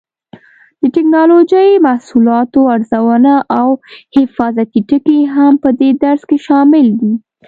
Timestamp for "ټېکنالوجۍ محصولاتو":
0.95-2.59